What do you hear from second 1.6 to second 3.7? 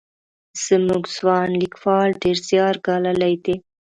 لیکوال ډېر زیار ګاللی دی.